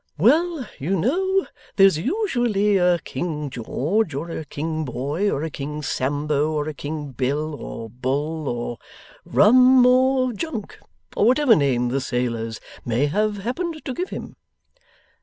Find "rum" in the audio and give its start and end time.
9.25-9.85